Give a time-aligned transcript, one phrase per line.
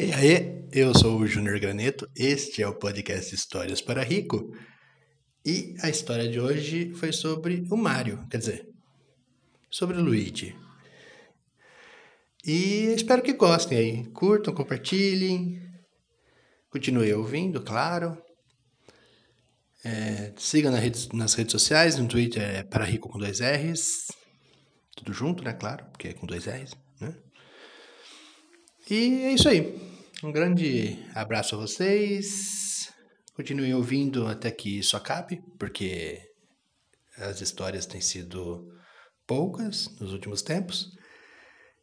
[0.00, 4.56] E aí, eu sou o Júnior Graneto, este é o podcast Histórias para Rico.
[5.44, 8.68] E a história de hoje foi sobre o Mário, quer dizer,
[9.68, 10.54] sobre o Luigi.
[12.46, 14.06] E espero que gostem aí.
[14.12, 15.60] Curtam, compartilhem.
[16.70, 18.16] Continue ouvindo, claro.
[19.84, 24.06] É, siga na rede, nas redes sociais, no Twitter é para rico com dois R's.
[24.94, 25.54] Tudo junto, né?
[25.54, 26.87] Claro, porque é com dois R's?
[28.90, 29.78] E é isso aí.
[30.22, 32.90] Um grande abraço a vocês.
[33.34, 36.18] Continuem ouvindo até que isso acabe, porque
[37.18, 38.66] as histórias têm sido
[39.26, 40.90] poucas nos últimos tempos.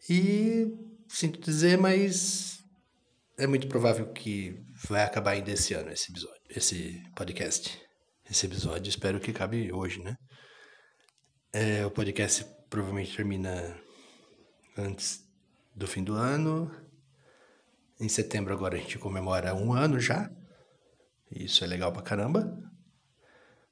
[0.09, 0.65] E
[1.07, 2.57] sinto dizer, mas
[3.37, 7.81] é muito provável que vai acabar ainda esse ano esse episódio, esse podcast.
[8.27, 10.15] Esse episódio, espero que acabe hoje, né?
[11.53, 13.79] É, o podcast provavelmente termina
[14.75, 15.23] antes
[15.75, 16.84] do fim do ano.
[17.99, 20.29] Em setembro agora a gente comemora um ano já.
[21.31, 22.57] Isso é legal pra caramba.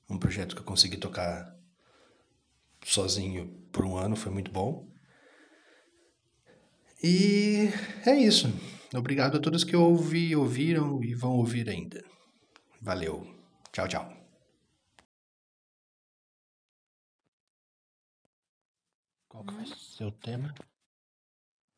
[0.10, 1.56] Um projeto que eu consegui tocar
[2.84, 4.88] sozinho por um ano, foi muito bom.
[7.02, 7.70] E
[8.06, 8.48] é isso.
[8.96, 12.04] Obrigado a todos que ouvi, ouviram e vão ouvir ainda.
[12.82, 13.28] Valeu.
[13.72, 14.14] Tchau, tchau.
[19.28, 20.54] Qual que vai ser o tema?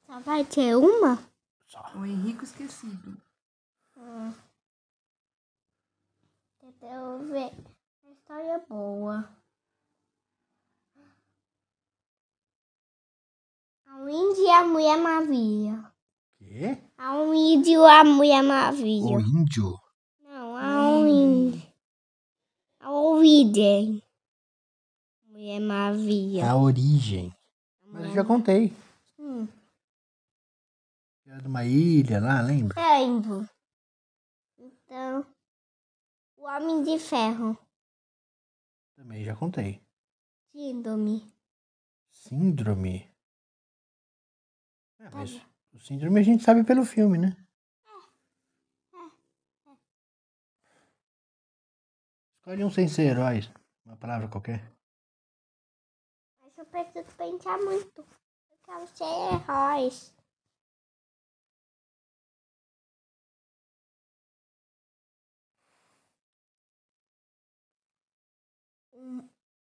[0.05, 1.34] Só vai ter uma?
[1.75, 1.97] Só.
[1.97, 3.17] O Henrico esquecido.
[3.97, 4.33] Hum.
[6.63, 7.19] Entendeu?
[7.27, 7.53] Ver.
[8.05, 9.29] A história é boa.
[13.87, 15.91] A Índia e a Mulher Maravilha.
[16.37, 16.77] Quê?
[16.97, 19.15] A um índio e a Mulher O Maravilha.
[19.19, 19.79] índio?
[20.21, 21.61] Não, a um índio.
[22.79, 24.01] A origem.
[25.25, 26.49] Mulher Maravilha.
[26.51, 27.35] A origem.
[27.83, 28.73] Mas eu já contei.
[31.35, 32.81] Era de uma ilha lá, lembra?
[32.81, 33.49] lembro.
[34.57, 35.25] Então,
[36.37, 37.57] o Homem de Ferro.
[38.95, 39.85] Também já contei.
[40.53, 41.29] Síndrome.
[42.09, 43.13] Síndrome.
[44.97, 45.41] É, mas
[45.73, 47.35] o síndrome a gente sabe pelo filme, né?
[52.37, 53.51] Escolhe um sem ser heróis.
[53.85, 54.71] Uma palavra qualquer.
[56.39, 57.99] Mas eu preciso pensar muito.
[57.99, 60.14] Eu quero ser heróis.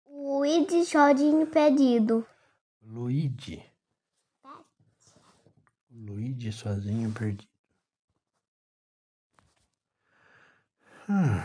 [0.07, 2.27] Luigi Jorginho Perdido.
[2.83, 3.71] Luigi.
[5.91, 7.49] Luigi sozinho perdido.
[11.09, 11.41] Hum.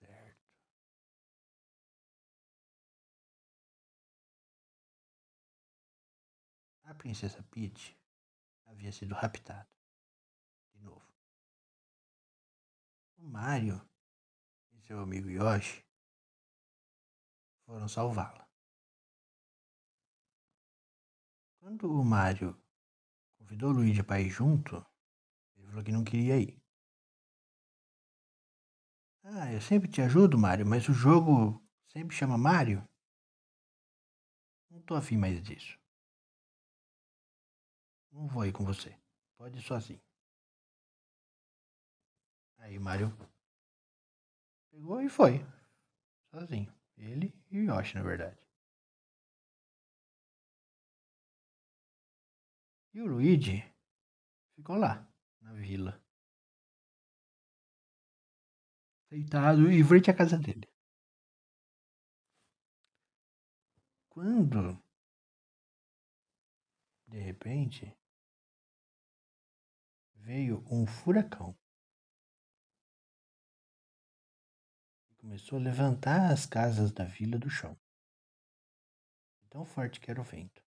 [0.00, 0.38] Certo.
[6.84, 7.96] A princesa Peach
[8.66, 9.73] havia sido raptada.
[13.24, 13.80] Mario
[14.72, 15.84] e seu amigo Yoshi
[17.66, 18.48] foram salvá-la.
[21.58, 22.54] Quando o Mario
[23.38, 24.84] convidou o Luigi para ir junto,
[25.56, 26.62] ele falou que não queria ir.
[29.22, 32.86] Ah, eu sempre te ajudo, Mario, mas o jogo sempre chama Mario.
[34.68, 35.78] Não tô afim mais disso.
[38.12, 38.94] Não vou ir com você.
[39.38, 40.02] Pode ir sozinho.
[42.64, 43.10] Aí Mario
[44.70, 45.34] pegou e foi.
[46.30, 46.74] Sozinho.
[46.96, 48.40] Ele e o Yoshi, na verdade.
[52.94, 53.62] E o Luigi
[54.56, 55.06] ficou lá,
[55.42, 56.02] na vila.
[59.10, 60.66] Deitado em frente à casa dele.
[64.08, 64.82] Quando,
[67.08, 67.94] de repente,
[70.14, 71.54] veio um furacão.
[75.24, 77.74] Começou a levantar as casas da vila do chão.
[79.48, 80.62] Tão forte que era o vento.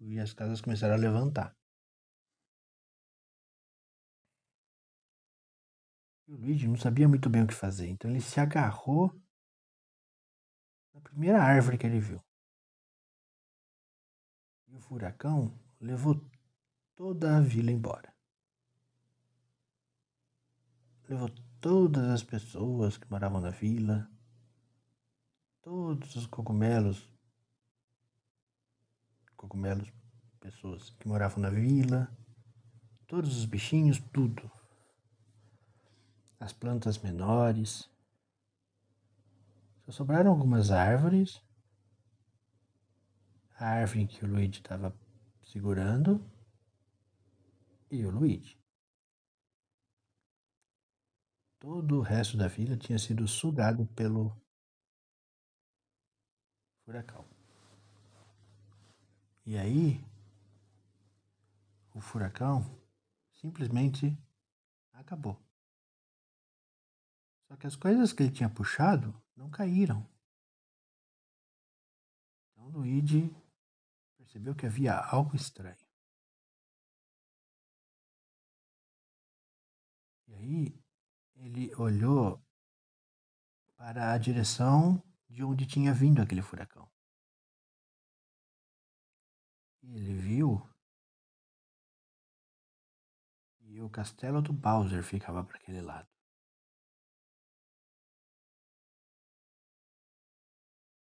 [0.00, 1.54] E as casas começaram a levantar.
[6.26, 9.12] E o Luigi não sabia muito bem o que fazer, então ele se agarrou
[10.94, 12.18] na primeira árvore que ele viu.
[14.68, 16.14] E o furacão levou
[16.96, 18.15] toda a vila embora.
[21.08, 21.30] Levou
[21.60, 24.10] todas as pessoas que moravam na vila,
[25.62, 27.08] todos os cogumelos,
[29.36, 29.88] cogumelos,
[30.40, 32.10] pessoas que moravam na vila,
[33.06, 34.50] todos os bichinhos, tudo.
[36.40, 37.88] As plantas menores.
[39.84, 41.40] Só sobraram algumas árvores.
[43.58, 44.94] A árvore que o Luigi estava
[45.44, 46.20] segurando
[47.90, 48.58] e o Luigi.
[51.66, 54.40] Todo o resto da vila tinha sido sugado pelo
[56.84, 57.26] furacão.
[59.44, 60.00] E aí,
[61.92, 62.62] o furacão
[63.32, 64.16] simplesmente
[64.92, 65.36] acabou.
[67.48, 70.08] Só que as coisas que ele tinha puxado não caíram.
[72.52, 73.28] Então Luigi
[74.16, 75.84] percebeu que havia algo estranho.
[80.28, 80.85] E aí
[81.46, 82.44] ele olhou
[83.76, 86.90] para a direção de onde tinha vindo aquele furacão.
[89.82, 90.60] Ele viu
[93.58, 96.08] que o castelo do Bowser ficava para aquele lado.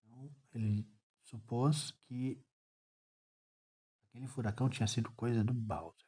[0.04, 0.88] Então, ele
[1.24, 2.40] supôs que
[4.04, 6.07] aquele furacão tinha sido coisa do Bowser.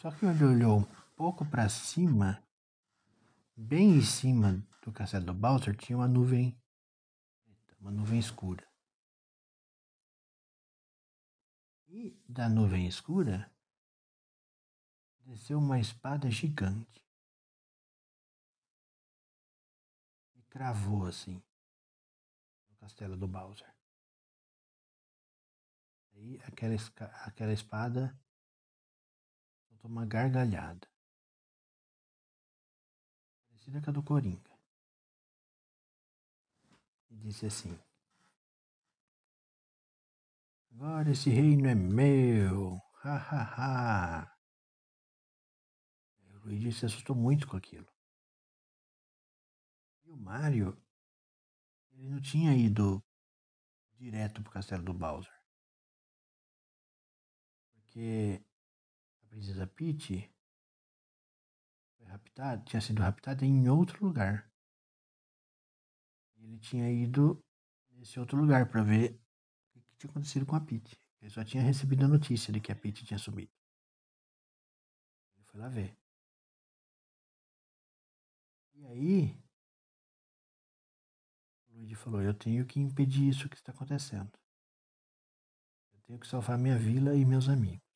[0.00, 2.42] Só que ele olhou um pouco para cima,
[3.54, 6.58] bem em cima do castelo do Bowser tinha uma nuvem,
[7.78, 8.66] uma nuvem escura.
[11.86, 13.52] E da nuvem escura
[15.26, 17.06] desceu uma espada gigante
[20.34, 21.42] e cravou assim
[22.70, 23.70] no castelo do Bowser.
[26.14, 26.74] Aí aquela,
[27.26, 28.18] aquela espada
[29.80, 30.86] soltou uma gargalhada,
[33.48, 34.58] parecida com a do Coringa,
[37.10, 37.78] e disse assim:
[40.72, 44.36] Agora esse reino é meu, ha ha ha.
[46.34, 47.86] O Luigi se assustou muito com aquilo.
[50.04, 50.76] E o Mario,
[51.92, 53.04] ele não tinha ido
[53.98, 55.38] direto pro castelo do Bowser.
[57.74, 58.42] Porque
[59.30, 60.28] princesa Peach
[61.96, 64.50] foi raptada, tinha sido raptada em outro lugar.
[66.36, 67.42] Ele tinha ido
[67.92, 69.20] nesse outro lugar para ver
[69.74, 70.98] o que tinha acontecido com a Peach.
[71.20, 73.52] Ele só tinha recebido a notícia de que a Peach tinha sumido.
[75.36, 75.96] Ele foi lá ver.
[78.74, 79.38] E aí,
[81.68, 84.32] o Luigi falou: Eu tenho que impedir isso que está acontecendo.
[85.92, 87.89] Eu tenho que salvar minha vila e meus amigos.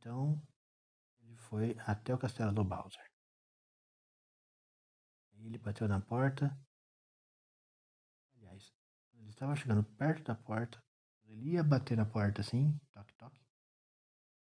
[0.00, 0.42] Então,
[1.20, 3.04] ele foi até o castelo do Bowser.
[5.34, 6.58] Ele bateu na porta.
[8.34, 8.72] Aliás,
[9.12, 10.82] ele estava chegando perto da porta.
[11.24, 13.40] Ele ia bater na porta assim, toque, toque.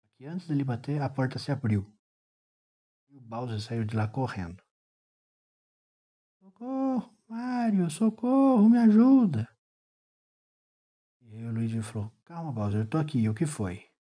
[0.01, 1.85] Só que antes dele bater, a porta se abriu.
[3.09, 4.63] E o Bowser saiu de lá correndo.
[6.39, 9.47] Socorro, Mario, socorro, me ajuda.
[11.21, 13.92] E aí o Luigi falou: Calma, Bowser, eu tô aqui, o que foi?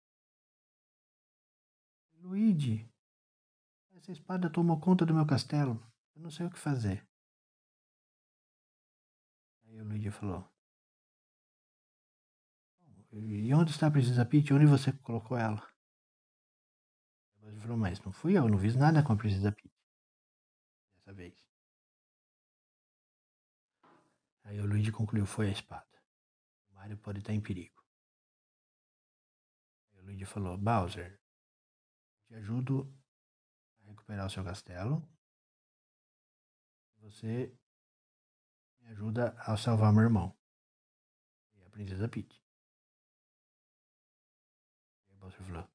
[2.31, 2.89] Luigi,
[3.93, 5.85] essa espada tomou conta do meu castelo.
[6.15, 7.05] Eu não sei o que fazer.
[9.65, 10.49] Aí o Luigi falou:
[13.11, 14.53] E onde está a Princesa Peach?
[14.53, 15.61] Onde você colocou ela?
[17.41, 19.75] Ele falou: Mas não fui eu, não fiz nada com a Princesa Peach.
[20.95, 21.35] Dessa vez.
[24.45, 26.01] Aí o Luigi concluiu: Foi a espada.
[26.69, 27.83] O Mario pode estar em perigo.
[29.91, 31.20] Aí o Luigi falou: Bowser,
[32.31, 32.89] te ajudo
[33.81, 35.05] a recuperar o seu castelo.
[36.99, 37.53] Você
[38.79, 40.33] me ajuda a salvar meu irmão.
[41.55, 42.41] E a princesa Peach.
[45.09, 45.67] E aí você falou,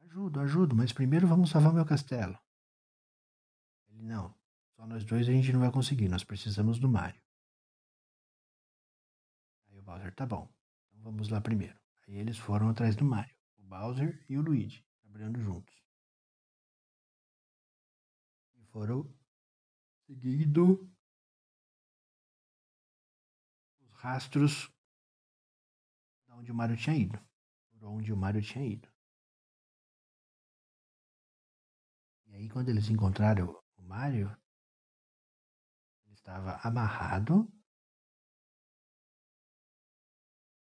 [0.00, 2.38] ajudo, ajudo, mas primeiro vamos salvar meu castelo.
[3.88, 4.34] Ele, não,
[4.74, 7.22] só nós dois a gente não vai conseguir, nós precisamos do Mario.
[9.68, 10.52] Aí o Bowser, tá bom,
[10.88, 11.80] então vamos lá primeiro.
[12.06, 15.85] Aí eles foram atrás do Mario, o Bowser e o Luigi, trabalhando juntos
[18.76, 19.10] foram
[20.06, 20.86] seguindo
[23.80, 24.70] os rastros
[26.26, 27.18] de onde o Mario tinha ido.
[27.70, 28.86] Por onde o Mario tinha ido.
[32.26, 34.28] E aí quando eles encontraram o Mario,
[36.04, 37.50] ele estava amarrado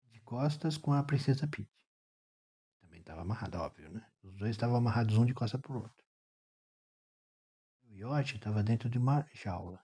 [0.05, 1.69] de costas com a princesa Peach.
[2.79, 4.09] Também estava amarrado, óbvio, né?
[4.23, 6.04] Os dois estavam amarrados um de costas para o outro.
[7.95, 9.81] O iote estava dentro de uma jaula.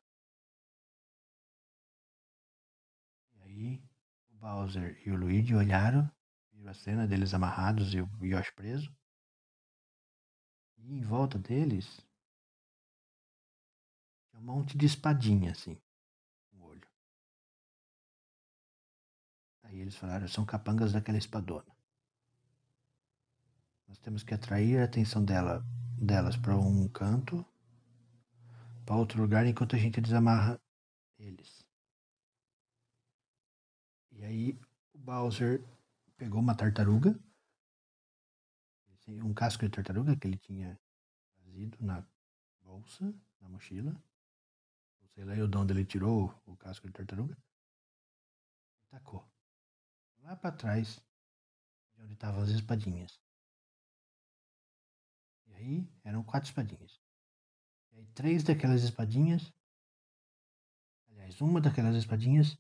[3.34, 3.84] E aí
[4.32, 6.12] o Bowser e o Luigi olharam,
[6.52, 8.94] viram a cena deles amarrados e o Yoshi preso.
[10.78, 12.06] E em volta deles
[14.30, 15.82] tinha um monte de espadinha, assim,
[16.52, 16.90] no olho.
[19.64, 21.74] Aí eles falaram, são capangas daquela espadona.
[23.88, 25.66] Nós temos que atrair a atenção dela,
[25.98, 27.46] delas para um canto,
[28.92, 30.62] para outro lugar, enquanto a gente desamarra
[31.18, 31.66] eles.
[34.12, 34.60] E aí
[34.94, 35.64] o Bowser
[36.18, 37.18] pegou uma tartaruga,
[39.08, 40.78] um casco de tartaruga que ele tinha
[41.38, 42.06] trazido na
[42.62, 43.96] bolsa, na mochila.
[45.16, 47.38] Sei lá, o onde ele tirou o casco de tartaruga.
[48.82, 49.26] E tacou.
[50.20, 51.02] Lá para trás,
[51.94, 53.22] de onde estavam as espadinhas.
[55.46, 57.01] E aí eram quatro espadinhas.
[57.92, 59.54] E aí três daquelas espadinhas,
[61.10, 62.58] aliás, uma daquelas espadinhas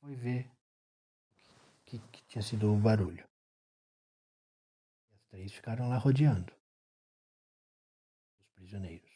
[0.00, 0.50] foi ver
[1.84, 3.28] que, que tinha sido o barulho.
[5.10, 6.52] E as três ficaram lá rodeando
[8.40, 9.14] os prisioneiros.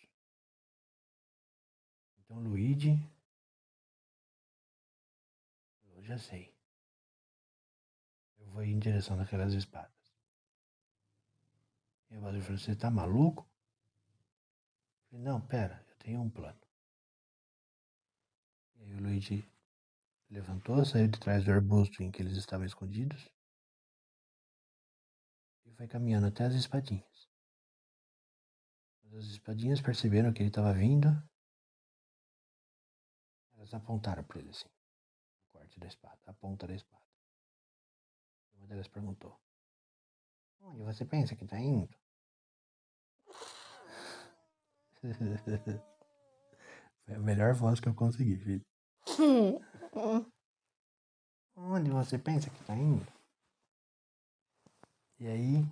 [2.19, 2.95] Então Luigi.
[5.95, 6.55] Eu já sei.
[8.39, 9.97] Eu vou ir em direção daquelas espadas.
[12.11, 13.48] E o Basil falou: Você tá maluco?
[15.09, 16.61] Falei: Não, pera, eu tenho um plano.
[18.77, 19.49] E aí o Luigi
[20.31, 23.29] levantou, saiu de trás do arbusto em que eles estavam escondidos
[25.65, 27.29] e foi caminhando até as espadinhas.
[29.17, 31.09] As espadinhas perceberam que ele estava vindo
[33.69, 37.03] elas apontaram para ele assim, o corte da espada, a ponta da espada.
[38.55, 39.39] Uma delas perguntou:
[40.61, 41.95] Onde você pensa que está indo?
[47.05, 48.65] Foi a melhor voz que eu consegui, filho.
[51.57, 53.07] Onde você pensa que está indo?
[55.19, 55.65] E aí,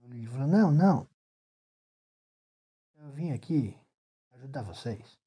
[0.00, 1.08] ele falou: Não, não.
[2.96, 3.78] Eu vim aqui
[4.32, 5.18] ajudar vocês.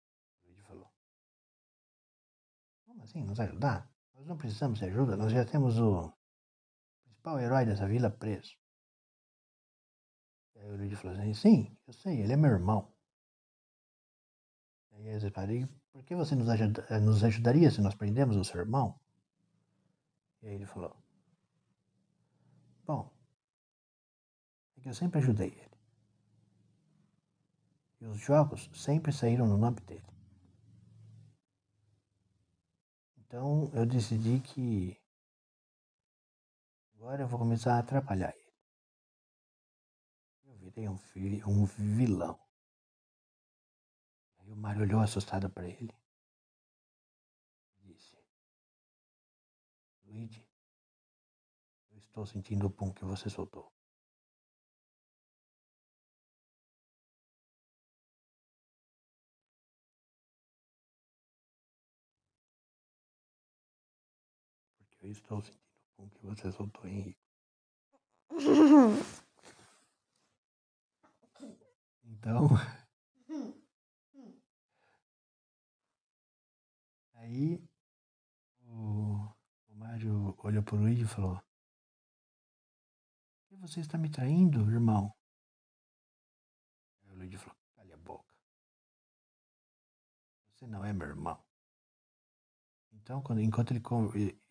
[2.92, 3.24] Como assim?
[3.24, 3.90] Nos ajudar?
[4.14, 6.14] Nós não precisamos de ajuda, nós já temos o
[7.04, 8.61] principal herói dessa vila preso.
[10.62, 12.88] Aí o Luigi falou assim, sim, eu sei, ele é meu irmão.
[14.92, 18.44] Aí eles falaram, por que você nos, ajuda, eh, nos ajudaria se nós prendemos o
[18.44, 19.00] seu irmão?
[20.42, 20.96] E aí ele falou,
[22.86, 23.12] bom,
[24.78, 25.78] é que eu sempre ajudei ele.
[28.02, 30.06] E os jogos sempre saíram no nome dele.
[33.18, 34.96] Então eu decidi que
[36.96, 38.41] agora eu vou começar a atrapalhar ele.
[40.74, 41.00] Virei um,
[41.48, 42.40] um vilão.
[44.40, 45.94] Aí o Mario olhou assustado para ele
[47.92, 48.18] disse:
[50.06, 50.46] Luigi,
[51.92, 53.72] eu estou sentindo o pum que você soltou.
[65.02, 65.60] Eu estou sentindo
[65.96, 67.20] com que você soltou, Henrique.
[72.22, 72.48] Então.
[77.16, 77.68] Aí
[78.62, 79.34] o,
[79.68, 81.42] o Mário olhou pro Luigi e falou:
[83.38, 85.12] Por que você está me traindo, irmão?
[87.04, 88.36] Aí o Luigi falou: Cale a boca.
[90.50, 91.44] Você não é meu irmão.
[92.92, 93.82] Então, quando, enquanto ele.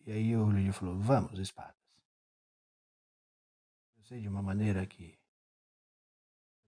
[0.05, 1.79] E aí o Luigi falou: Vamos, espadas.
[3.95, 5.20] Eu sei de uma maneira que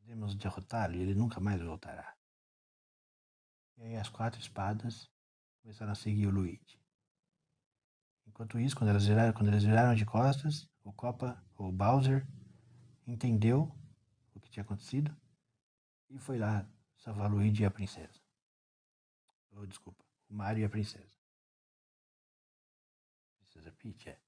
[0.04, 2.16] podemos derrotá-lo e ele nunca mais voltará.
[3.78, 5.10] E aí as quatro espadas
[5.62, 6.80] começaram a seguir o Luigi.
[8.28, 12.28] Enquanto isso, quando elas viraram, quando eles viraram de costas, o Copa, o Bowser,
[13.08, 13.74] entendeu
[14.34, 15.16] o que tinha acontecido
[16.10, 18.22] e foi lá salvar o Luigi e a princesa.
[19.52, 21.18] Oh, desculpa, o Mario e a princesa.
[23.38, 24.20] Princesa Peach, é.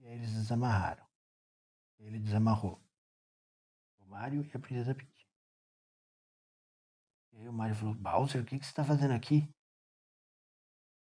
[0.00, 1.06] E aí eles desamarraram.
[1.98, 2.85] Ele desamarrou
[4.16, 5.28] Mario e a Princesa Peach.
[7.32, 9.46] E aí o Mario falou, Bowser, o que, que você está fazendo aqui?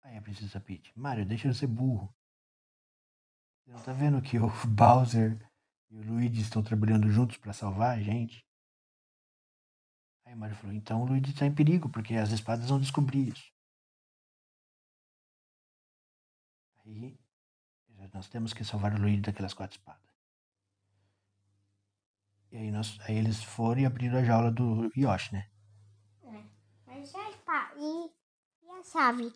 [0.03, 2.15] Aí a Princesa Peach, Mario, deixa eu ser burro.
[3.65, 5.39] Você não tá vendo que o Bowser
[5.89, 8.47] e o Luigi estão trabalhando juntos para salvar a gente?
[10.27, 13.29] Aí o Mario falou, então o Luigi está em perigo, porque as espadas vão descobrir
[13.33, 13.51] isso.
[16.85, 17.19] Aí
[18.13, 20.08] nós temos que salvar o Luigi daquelas quatro espadas.
[22.51, 25.51] E aí, nós, aí eles foram e abriram a jaula do Yoshi, né?
[26.23, 26.43] É.
[26.87, 27.29] Mas já,
[27.77, 28.11] e,
[28.63, 29.33] e a chave?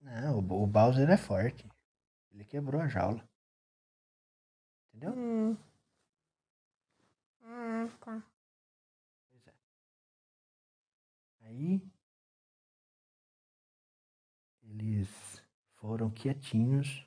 [0.00, 1.66] Não, o, o Bowser é forte.
[2.30, 3.26] Ele quebrou a jaula.
[4.88, 5.14] Entendeu?
[5.14, 5.56] Hum.
[7.42, 8.22] Ah, tá.
[9.30, 9.54] Pois é.
[11.42, 11.82] Aí.
[14.62, 15.42] Eles
[15.74, 17.04] foram quietinhos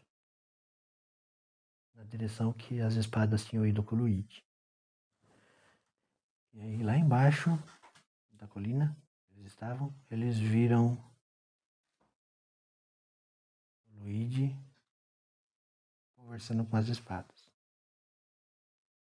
[1.95, 4.43] na direção que as espadas tinham ido com o Luigi.
[6.53, 7.49] E aí lá embaixo
[8.33, 8.95] da colina
[9.31, 10.93] eles estavam, eles viram
[13.87, 14.55] o Luigi
[16.15, 17.49] conversando com as espadas.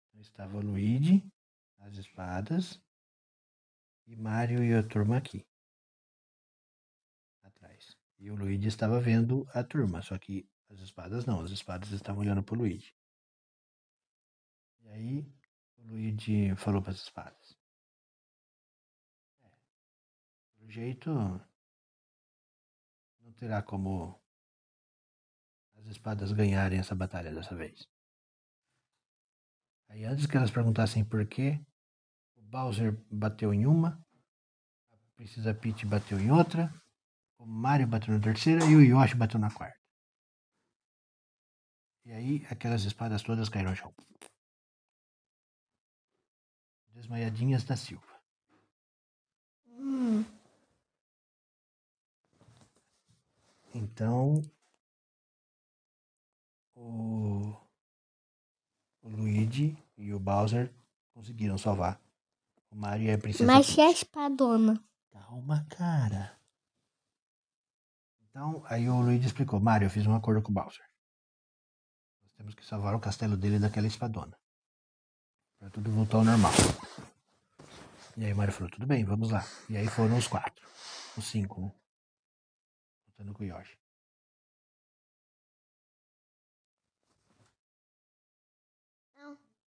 [0.09, 1.25] Então, estava o Luigi,
[1.78, 2.82] as espadas
[4.06, 5.47] e Mario e a turma aqui
[7.42, 7.97] atrás.
[8.18, 12.23] E o Luigi estava vendo a turma, só que as espadas não, as espadas estavam
[12.23, 12.94] olhando pro Luigi.
[14.80, 15.42] E aí o
[15.85, 17.57] Luigi falou para as espadas.
[19.43, 19.49] É,
[20.57, 21.11] pelo jeito
[23.21, 24.21] não terá como
[25.77, 27.87] as espadas ganharem essa batalha dessa vez.
[29.89, 31.61] Aí antes que elas perguntassem por quê,
[32.37, 34.03] o Bowser bateu em uma,
[34.91, 36.73] a Princesa Peach bateu em outra,
[37.39, 39.79] o Mario bateu na terceira e o Yoshi bateu na quarta.
[42.05, 43.95] E aí aquelas espadas todas caíram no chão.
[47.02, 48.14] Desmaiadinhas da Silva.
[49.66, 50.25] Hum.
[53.75, 54.40] Então
[56.76, 57.56] o,
[59.02, 60.73] o Luigi e o Bowser
[61.12, 62.00] conseguiram salvar
[62.71, 63.80] o Mario e a Princesa Mas Peach.
[63.80, 64.85] e a espadona?
[65.11, 66.38] Calma, cara.
[68.30, 70.88] Então, aí o Luigi explicou: Mario, eu fiz um acordo com o Bowser.
[72.23, 74.38] Nós temos que salvar o castelo dele daquela espadona.
[75.62, 76.50] Pra tudo voltar ao normal.
[78.16, 79.45] E aí o Mario falou: tudo bem, vamos lá.
[79.71, 80.66] E aí foram os quatro.
[81.16, 81.73] Os cinco, né?
[83.04, 83.78] Contando com o Yoshi.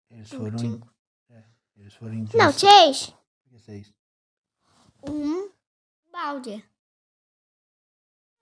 [0.10, 0.82] Eles foram em.
[1.30, 1.44] É,
[1.78, 2.26] eles foram em.
[2.34, 3.12] Não, seis.
[3.44, 3.94] Por que seis?
[5.08, 5.50] Um
[6.12, 6.62] balde.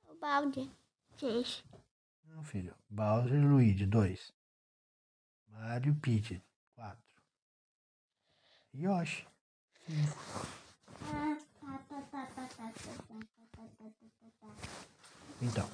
[0.08, 0.71] O balde.
[1.19, 1.63] Seis.
[2.25, 2.75] Não, filho.
[2.89, 4.34] Bowser e Luigi, dois.
[5.49, 6.41] Mario Peach.
[8.73, 9.27] Yoshi.
[15.41, 15.69] Então,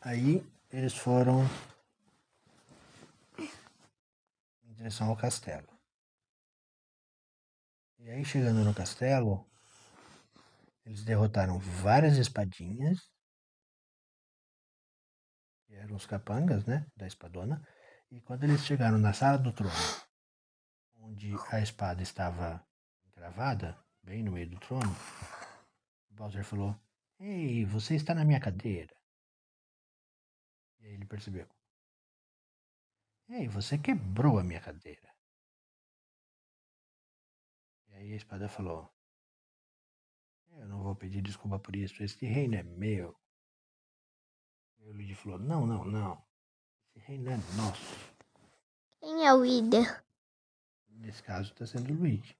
[0.00, 1.44] aí eles foram
[4.64, 5.68] em direção ao castelo.
[7.98, 9.46] E aí, chegando no castelo,
[10.86, 12.98] eles derrotaram várias espadinhas,
[15.66, 17.62] que eram os capangas, né, da espadona.
[18.10, 19.74] E quando eles chegaram na sala do trono,
[21.10, 22.64] onde a espada estava
[23.04, 24.94] encravada, bem no meio do trono,
[26.10, 26.78] Bowser falou:
[27.18, 28.94] Ei, você está na minha cadeira.
[30.78, 31.48] E aí ele percebeu.
[33.28, 35.08] Ei, você quebrou a minha cadeira.
[37.88, 38.88] E aí a espada falou:
[40.52, 43.18] Eu não vou pedir desculpa por isso, este reino é meu.
[44.78, 46.24] E o Luigi falou: Não, não, não.
[46.94, 48.14] Esse reino é nosso.
[49.00, 50.04] Quem é o líder?
[51.00, 52.36] Nesse caso está sendo o Luigi.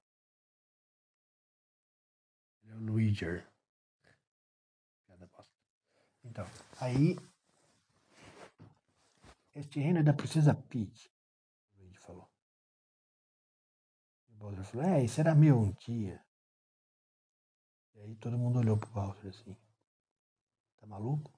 [2.63, 2.75] Ele é
[5.25, 5.51] o bosta.
[6.23, 6.45] Então,
[6.79, 7.17] aí.
[9.55, 11.11] Este reino é da Princesa Peach.
[11.73, 12.29] O Luigi falou.
[14.29, 16.23] O Bowser falou: É, isso era meu um dia.
[17.95, 19.57] E aí todo mundo olhou pro Bowser assim:
[20.79, 21.33] Tá maluco?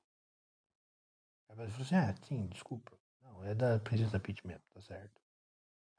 [1.48, 3.00] Aí o Bowser falou assim: Ah, sim, desculpa.
[3.22, 5.23] Não, é da Princesa Peach mesmo, tá certo.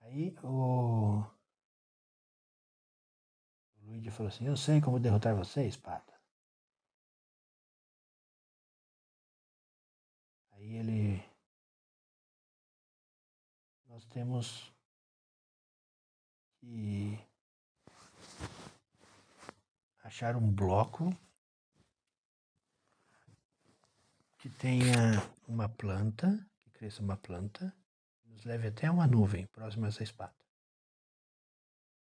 [0.05, 1.25] Aí o.
[3.77, 6.13] O Luigi falou assim: Eu sei como derrotar você, espada.
[10.53, 11.25] Aí ele.
[13.89, 14.73] Nós temos
[16.59, 17.19] que
[20.03, 21.17] achar um bloco
[24.39, 27.75] que tenha uma planta, que cresça uma planta,
[28.45, 30.35] leve até uma nuvem próxima a essa espada.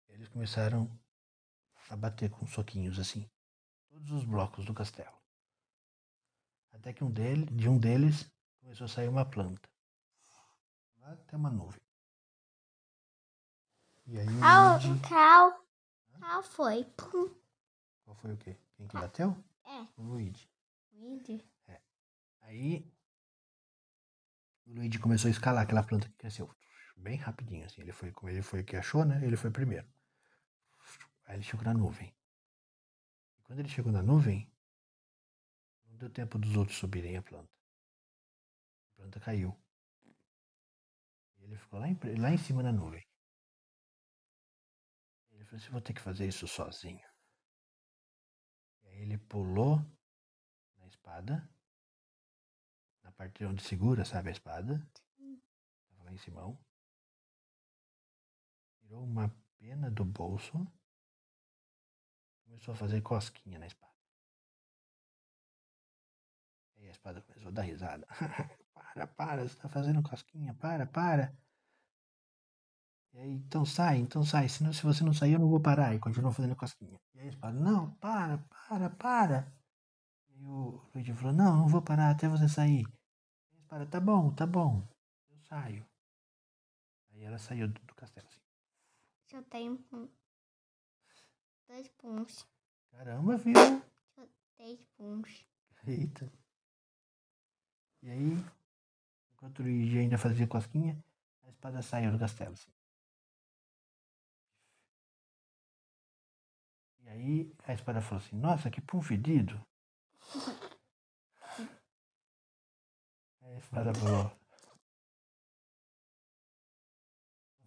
[0.08, 0.90] Eles começaram
[1.88, 3.28] a bater com soquinhos assim,
[3.88, 5.16] todos os blocos do castelo.
[6.72, 9.68] Até que um dele, de um deles começou a sair uma planta.
[10.98, 11.80] Lá até uma nuvem.
[14.06, 15.64] E aí o Ah, o Cal.
[16.20, 16.84] Cal foi.
[16.96, 17.34] Pum.
[18.04, 18.56] Qual foi o quê?
[18.76, 19.36] Quem que bateu?
[19.64, 19.86] É.
[19.96, 20.48] O Luigi.
[20.92, 21.44] Luigi.
[22.42, 22.92] Aí
[24.66, 26.54] o Luigi começou a escalar aquela planta que cresceu
[26.96, 27.82] bem rapidinho, assim.
[27.82, 29.24] Ele foi, ele foi que achou, né?
[29.24, 29.86] Ele foi primeiro.
[31.26, 32.14] Aí ele chegou na nuvem.
[33.44, 34.50] Quando ele chegou na nuvem,
[35.86, 37.52] não deu tempo dos outros subirem a planta.
[38.92, 39.56] A planta caiu.
[41.38, 43.04] Ele ficou lá em, lá em cima da nuvem.
[45.32, 47.06] Ele falou assim, vou ter que fazer isso sozinho.
[48.84, 49.78] E aí ele pulou
[50.76, 51.51] na espada, na
[53.22, 54.84] parte onde segura, sabe, a espada.
[55.88, 56.58] Tava lá em Simão.
[58.80, 60.66] Tirou uma pena do bolso.
[62.44, 63.92] Começou a fazer cosquinha na espada.
[66.76, 68.06] Aí a espada começou a dar risada.
[68.74, 71.32] para, para, você tá fazendo cosquinha, para, para.
[73.12, 74.48] E aí, então sai, então sai.
[74.48, 75.94] Senão, se você não sair, eu não vou parar.
[75.94, 77.00] E continuou fazendo cosquinha.
[77.14, 79.52] E aí a espada, não, para, para, para.
[80.28, 82.84] E o Luigi falou, não, não vou parar até você sair.
[83.72, 84.86] A espada, tá bom, tá bom.
[85.30, 85.86] Eu saio.
[87.10, 88.42] Aí ela saiu do, do castelo, assim.
[89.32, 90.08] Eu tenho um-
[91.66, 92.46] dois punhos.
[92.90, 93.54] Caramba, viu?
[94.58, 95.46] Três punhos.
[95.86, 96.30] Eita.
[98.02, 98.36] E aí,
[99.32, 101.02] enquanto o Luigi ainda fazia cosquinha,
[101.42, 102.52] a espada saiu do castelo.
[102.52, 102.70] Assim.
[107.00, 109.58] E aí a espada falou assim, nossa, que pum fedido.
[113.52, 114.32] Aí a espada falou.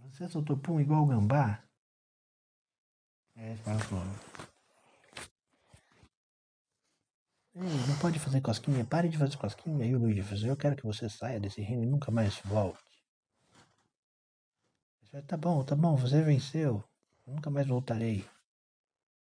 [0.10, 1.64] Você soltou pum igual o gambá?
[3.36, 4.04] Aí a espada falou.
[7.54, 9.86] Ei, não pode fazer cosquinha, pare de fazer cosquinha.
[9.86, 12.84] Aí o Luigi falou, eu quero que você saia desse reino e nunca mais volte.
[15.28, 16.84] Tá bom, tá bom, você venceu.
[17.28, 18.28] Eu nunca mais voltarei.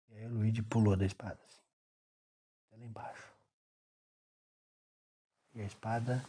[0.10, 1.62] E aí o Luigi pulou da espada, assim.
[2.68, 3.34] Até lá embaixo.
[5.54, 6.24] E a espada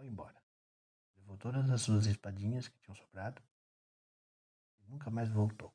[0.00, 0.42] foi embora.
[1.16, 3.42] Levou todas as suas espadinhas que tinham sobrado.
[4.78, 5.74] E nunca mais voltou.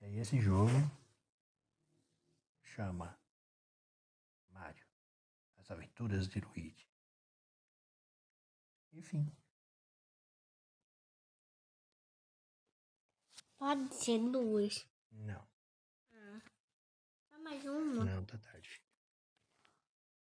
[0.00, 0.70] E aí esse jogo
[2.62, 3.18] chama
[4.50, 4.86] Mario.
[5.56, 6.86] As aventuras de Luigi.
[8.92, 9.34] Enfim.
[13.56, 14.86] Pode ser duas.
[15.10, 15.46] Não,
[17.30, 18.04] Só mais uma.
[18.04, 18.59] não, tá tarde.